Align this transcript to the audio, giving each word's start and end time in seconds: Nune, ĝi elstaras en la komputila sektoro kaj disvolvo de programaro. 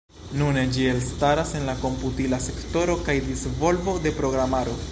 Nune, 0.37 0.61
ĝi 0.77 0.85
elstaras 0.93 1.51
en 1.59 1.67
la 1.71 1.75
komputila 1.83 2.39
sektoro 2.47 2.95
kaj 3.09 3.15
disvolvo 3.27 3.95
de 4.07 4.17
programaro. 4.23 4.75